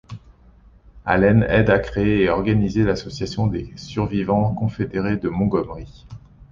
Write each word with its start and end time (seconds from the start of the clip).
Allen 1.05 1.43
aide 1.43 1.69
à 1.69 1.77
créer 1.77 2.23
et 2.23 2.29
organiser 2.29 2.83
l'association 2.83 3.45
des 3.45 3.71
survivants 3.75 4.55
confédérés 4.55 5.17
de 5.17 5.29
Montgomery. 5.29 6.07